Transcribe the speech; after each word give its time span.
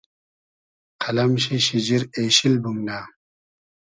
قئلئم 1.01 1.33
شی 1.43 1.55
شیجیر 1.65 2.03
اېشیل 2.15 2.55
بومنۂ 2.63 2.99